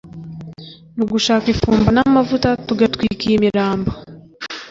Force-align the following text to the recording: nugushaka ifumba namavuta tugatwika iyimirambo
nugushaka 0.95 1.45
ifumba 1.53 1.87
namavuta 1.95 2.49
tugatwika 2.67 3.21
iyimirambo 3.25 3.91